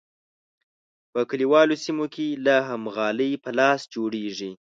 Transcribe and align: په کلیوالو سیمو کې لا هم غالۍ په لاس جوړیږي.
په 1.11 1.19
کلیوالو 1.29 1.75
سیمو 1.83 2.05
کې 2.13 2.25
لا 2.45 2.57
هم 2.67 2.83
غالۍ 2.95 3.31
په 3.43 3.49
لاس 3.59 3.81
جوړیږي. 3.93 4.51